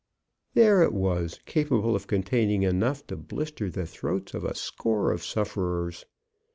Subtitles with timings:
[0.55, 5.11] There it was, capable of con taining enough to blister the throats of a score
[5.11, 6.05] of sufferers.